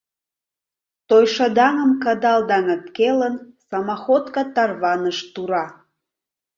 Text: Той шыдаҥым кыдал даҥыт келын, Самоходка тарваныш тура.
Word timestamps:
Той 1.07 1.23
шыдаҥым 1.33 1.91
кыдал 2.03 2.39
даҥыт 2.49 2.83
келын, 2.97 3.35
Самоходка 3.67 4.43
тарваныш 4.55 5.17
тура. 5.33 5.65